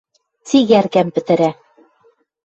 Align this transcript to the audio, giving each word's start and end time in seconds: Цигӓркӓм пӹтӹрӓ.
Цигӓркӓм 0.47 1.07
пӹтӹрӓ. 1.15 1.51